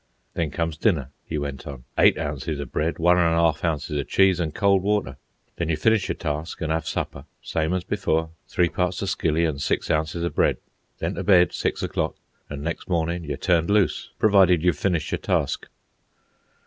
[0.33, 1.83] "Then comes dinner," he went on.
[1.95, 5.17] "Eight ounces of bread, one and a arf ounces of cheese, an' cold water.
[5.57, 9.45] Then you finish your task an' 'ave supper, same as before, three parts o' skilly
[9.45, 10.57] an' six ounces o' bread.
[10.97, 12.15] Then to bed, six o'clock,
[12.49, 15.67] an' next mornin' you're turned loose, provided you've finished your task."